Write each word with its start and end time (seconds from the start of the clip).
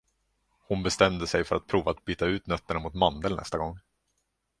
Hon 0.67 0.83
bestämde 0.83 1.27
sig 1.27 1.43
för 1.43 1.55
att 1.55 1.67
prova 1.67 1.91
att 1.91 2.05
byta 2.05 2.25
ut 2.25 2.47
nötterna 2.47 2.79
mot 2.79 2.93
mandel 2.93 3.35
nästa 3.35 3.57
gång. 3.57 3.79